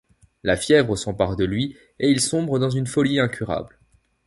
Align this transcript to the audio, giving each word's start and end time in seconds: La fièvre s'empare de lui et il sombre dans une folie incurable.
La 0.41 0.57
fièvre 0.57 0.95
s'empare 0.97 1.35
de 1.35 1.45
lui 1.45 1.77
et 1.99 2.09
il 2.09 2.21
sombre 2.21 2.57
dans 2.57 2.71
une 2.71 2.87
folie 2.87 3.19
incurable. 3.19 3.77